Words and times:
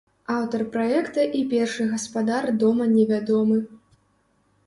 Аўтар 0.35 0.61
праекта 0.75 1.25
і 1.39 1.41
першы 1.51 1.83
гаспадар 1.91 2.49
дома 2.63 2.87
не 2.95 3.03
вядомы. 3.13 3.57